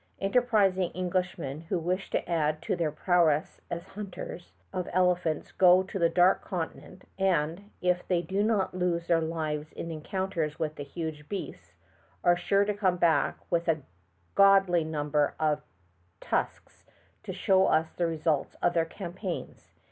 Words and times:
Enterprising 0.19 0.89
English 0.93 1.37
men 1.37 1.61
who 1.61 1.77
wish 1.77 2.09
to 2.09 2.27
add 2.27 2.59
to 2.63 2.75
their 2.75 2.89
prowess 2.89 3.61
as 3.69 3.83
hunters 3.89 4.51
of 4.73 4.89
elephants 4.93 5.51
go 5.51 5.83
to 5.83 5.99
the 5.99 6.09
Dark 6.09 6.41
Continent, 6.43 7.03
and, 7.19 7.69
if 7.83 8.07
they 8.07 8.23
do 8.23 8.41
not 8.41 8.73
lose 8.73 9.05
their 9.05 9.21
lives 9.21 9.71
in 9.73 9.91
encounters 9.91 10.57
with 10.57 10.73
the 10.73 10.81
huge 10.83 11.29
beasts, 11.29 11.75
are 12.23 12.35
sure 12.35 12.65
to 12.65 12.73
come 12.73 12.97
back 12.97 13.37
with 13.51 13.67
a 13.67 13.83
goodly 14.33 14.83
number 14.83 15.35
of 15.39 15.61
tusks 16.19 16.83
to 17.21 17.31
show 17.31 17.67
us 17.67 17.91
the 17.91 18.07
result 18.07 18.55
of 18.59 18.73
their 18.73 18.85
campaigns. 18.85 19.69